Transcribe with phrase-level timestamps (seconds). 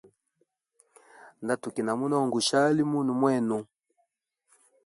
[1.43, 3.57] Nda tukina munonga gushali munwe mwenu.